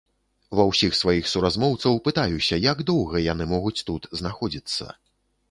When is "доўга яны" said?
2.89-3.49